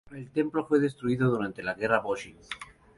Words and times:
El 0.09 0.31
templo 0.31 0.65
fue 0.65 0.79
destruido 0.79 1.29
durante 1.29 1.61
la 1.61 1.75
Guerra 1.75 1.99
Boshin. 1.99 2.35